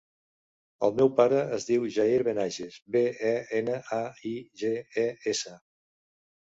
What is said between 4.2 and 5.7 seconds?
i, ge, e, essa.